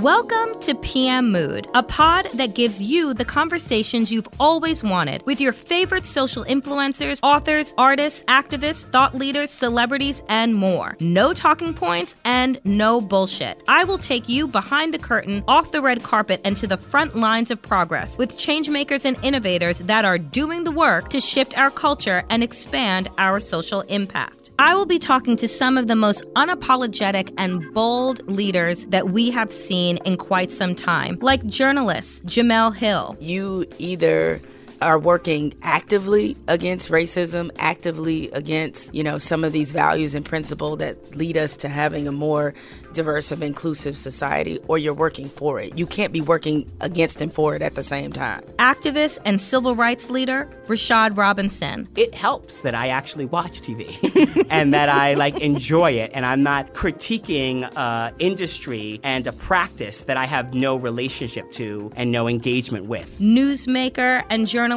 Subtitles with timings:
[0.00, 5.42] Welcome to PM Mood, a pod that gives you the conversations you've always wanted with
[5.42, 10.96] your favorite social influencers, authors, artists, activists, thought leaders, celebrities, and more.
[11.00, 13.62] No talking points and no bullshit.
[13.68, 17.14] I will take you behind the curtain, off the red carpet, and to the front
[17.14, 21.70] lines of progress with changemakers and innovators that are doing the work to shift our
[21.70, 24.39] culture and expand our social impact.
[24.60, 29.30] I will be talking to some of the most unapologetic and bold leaders that we
[29.30, 33.16] have seen in quite some time, like journalist Jemele Hill.
[33.20, 34.38] You either
[34.80, 40.78] are working actively against racism, actively against, you know, some of these values and principles
[40.78, 42.54] that lead us to having a more
[42.92, 45.78] diverse and inclusive society, or you're working for it.
[45.78, 48.42] You can't be working against and for it at the same time.
[48.58, 51.88] Activist and civil rights leader Rashad Robinson.
[51.96, 56.42] It helps that I actually watch TV and that I like enjoy it and I'm
[56.42, 62.28] not critiquing uh, industry and a practice that I have no relationship to and no
[62.28, 63.18] engagement with.
[63.20, 64.69] Newsmaker and journalist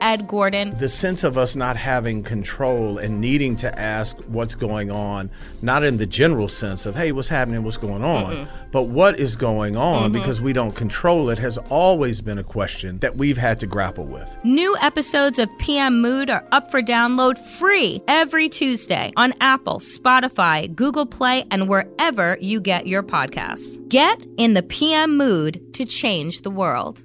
[0.00, 0.76] Ed Gordon.
[0.78, 5.30] The sense of us not having control and needing to ask what's going on,
[5.62, 9.16] not in the general sense of, hey, what's happening, what's going on, mm but what
[9.20, 10.14] is going on mm-hmm.
[10.14, 14.04] because we don't control it has always been a question that we've had to grapple
[14.04, 14.36] with.
[14.42, 20.74] New episodes of PM Mood are up for download free every Tuesday on Apple, Spotify,
[20.74, 23.78] Google Play, and wherever you get your podcasts.
[23.88, 27.04] Get in the PM mood to change the world.